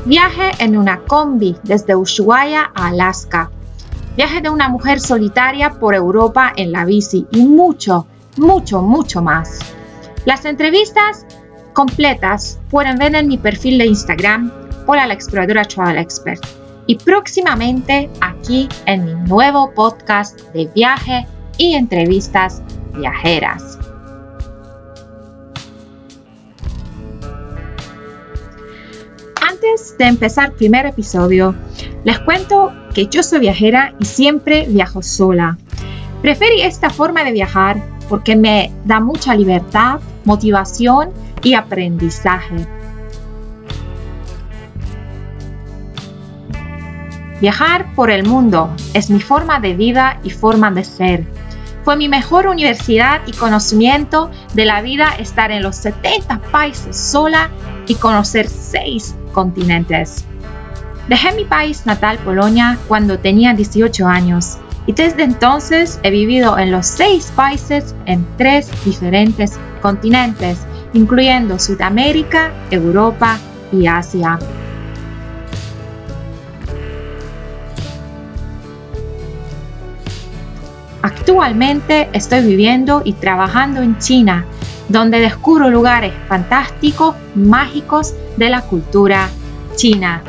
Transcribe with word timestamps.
Viaje 0.05 0.51
en 0.59 0.77
una 0.77 1.01
combi 1.01 1.57
desde 1.63 1.95
Ushuaia 1.95 2.71
a 2.73 2.87
Alaska. 2.87 3.51
Viaje 4.15 4.41
de 4.41 4.49
una 4.49 4.67
mujer 4.67 4.99
solitaria 4.99 5.71
por 5.71 5.95
Europa 5.95 6.51
en 6.55 6.71
la 6.71 6.85
bici 6.85 7.27
y 7.31 7.45
mucho, 7.45 8.07
mucho, 8.37 8.81
mucho 8.81 9.21
más. 9.21 9.59
Las 10.25 10.45
entrevistas 10.45 11.25
completas 11.73 12.59
pueden 12.69 12.97
ver 12.97 13.15
en 13.15 13.27
mi 13.27 13.37
perfil 13.37 13.77
de 13.77 13.85
Instagram 13.85 14.60
Hola 14.87 15.05
la 15.05 15.13
exploradora 15.13 15.63
Travel 15.63 15.99
Expert 15.99 16.43
y 16.87 16.95
próximamente 16.95 18.09
aquí 18.19 18.67
en 18.87 19.05
mi 19.05 19.13
nuevo 19.13 19.71
podcast 19.75 20.39
de 20.53 20.65
viaje 20.73 21.27
y 21.57 21.75
entrevistas 21.75 22.63
viajeras. 22.95 23.77
Antes 29.39 29.95
de 29.99 30.05
empezar 30.05 30.49
el 30.49 30.53
primer 30.53 30.87
episodio, 30.87 31.53
les 32.03 32.17
cuento 32.19 32.73
que 32.95 33.05
yo 33.05 33.21
soy 33.21 33.39
viajera 33.39 33.93
y 33.99 34.05
siempre 34.05 34.65
viajo 34.67 35.03
sola. 35.03 35.59
Preferí 36.23 36.61
esta 36.63 36.89
forma 36.89 37.23
de 37.23 37.31
viajar 37.31 37.81
porque 38.09 38.35
me 38.35 38.71
da 38.85 38.99
mucha 38.99 39.35
libertad, 39.35 39.99
motivación 40.25 41.11
y 41.43 41.53
aprendizaje 41.53 42.80
Viajar 47.41 47.93
por 47.95 48.11
el 48.11 48.23
mundo 48.23 48.69
es 48.93 49.09
mi 49.09 49.19
forma 49.19 49.59
de 49.59 49.73
vida 49.73 50.19
y 50.23 50.29
forma 50.29 50.69
de 50.69 50.83
ser. 50.83 51.25
Fue 51.83 51.95
mi 51.95 52.07
mejor 52.07 52.45
universidad 52.45 53.21
y 53.25 53.31
conocimiento 53.31 54.29
de 54.53 54.65
la 54.65 54.83
vida 54.83 55.15
estar 55.17 55.49
en 55.49 55.63
los 55.63 55.75
70 55.77 56.39
países 56.51 56.95
sola 56.95 57.49
y 57.87 57.95
conocer 57.95 58.47
6 58.47 59.15
continentes. 59.33 60.23
Dejé 61.07 61.31
mi 61.31 61.45
país 61.45 61.87
natal, 61.87 62.19
Polonia, 62.19 62.77
cuando 62.87 63.17
tenía 63.17 63.55
18 63.55 64.07
años 64.07 64.59
y 64.85 64.93
desde 64.93 65.23
entonces 65.23 65.99
he 66.03 66.11
vivido 66.11 66.59
en 66.59 66.71
los 66.71 66.85
6 66.85 67.33
países 67.35 67.95
en 68.05 68.23
3 68.37 68.85
diferentes 68.85 69.57
continentes, 69.81 70.59
incluyendo 70.93 71.57
Sudamérica, 71.57 72.51
Europa 72.69 73.39
y 73.71 73.87
Asia. 73.87 74.37
Actualmente 81.21 82.09
estoy 82.13 82.43
viviendo 82.43 83.03
y 83.05 83.13
trabajando 83.13 83.83
en 83.83 83.99
China, 83.99 84.43
donde 84.89 85.19
descubro 85.19 85.69
lugares 85.69 86.13
fantásticos, 86.27 87.15
mágicos 87.35 88.15
de 88.37 88.49
la 88.49 88.63
cultura 88.63 89.29
china. 89.75 90.23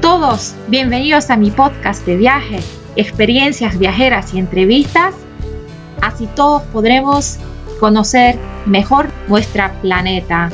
Todos 0.00 0.54
bienvenidos 0.68 1.28
a 1.28 1.36
mi 1.36 1.50
podcast 1.50 2.06
de 2.06 2.16
viaje, 2.16 2.60
experiencias 2.96 3.78
viajeras 3.78 4.32
y 4.32 4.38
entrevistas. 4.38 5.14
Así 6.00 6.26
todos 6.34 6.62
podremos 6.72 7.36
conocer 7.78 8.38
mejor 8.64 9.10
nuestro 9.28 9.70
planeta. 9.82 10.48